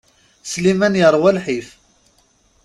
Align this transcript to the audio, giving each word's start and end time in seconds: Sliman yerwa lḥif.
Sliman 0.51 0.97
yerwa 1.01 1.31
lḥif. 1.37 1.67